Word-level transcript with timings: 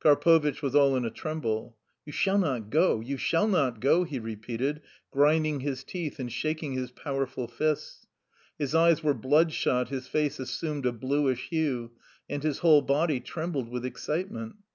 Karpovitch 0.00 0.60
was 0.60 0.74
all 0.74 0.96
in 0.96 1.06
a 1.06 1.10
tremble." 1.10 1.74
You 2.04 2.12
shall 2.12 2.36
not 2.36 2.68
go, 2.68 3.00
you 3.00 3.16
shall 3.16 3.48
not 3.48 3.80
go," 3.80 4.04
he 4.04 4.18
re 4.18 4.36
peated, 4.36 4.82
grinding 5.10 5.60
his 5.60 5.82
teeth 5.82 6.18
and 6.18 6.30
shaking 6.30 6.74
his 6.74 6.90
pow 6.90 7.14
erful 7.16 7.50
fists. 7.50 8.06
His 8.58 8.74
eyes 8.74 9.02
were 9.02 9.14
bloodshot, 9.14 9.88
his 9.88 10.06
face 10.06 10.38
assumed 10.38 10.84
a 10.84 10.92
bluish 10.92 11.48
hue, 11.48 11.92
and 12.28 12.42
his 12.42 12.58
whole 12.58 12.82
body 12.82 13.18
trem 13.18 13.52
bled 13.52 13.70
with 13.70 13.86
excitement. 13.86 14.56